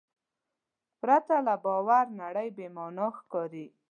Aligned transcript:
پرته 0.99 1.35
له 1.47 1.55
باور 1.63 2.05
نړۍ 2.21 2.47
بېمانا 2.57 3.07
ښکاري. 3.17 3.65